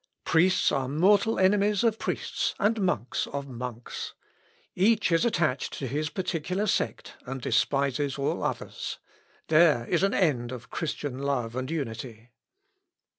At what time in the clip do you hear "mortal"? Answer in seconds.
0.89-1.37